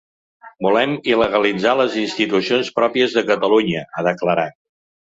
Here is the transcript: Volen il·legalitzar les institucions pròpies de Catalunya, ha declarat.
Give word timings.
Volen 0.67 0.95
il·legalitzar 1.11 1.75
les 1.81 1.99
institucions 2.07 2.75
pròpies 2.81 3.15
de 3.21 3.27
Catalunya, 3.33 3.89
ha 3.97 4.09
declarat. 4.13 4.61